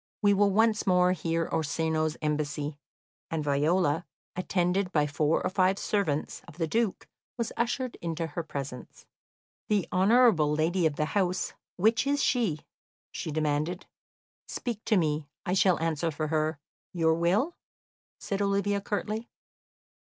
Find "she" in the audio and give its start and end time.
12.23-12.61, 13.11-13.29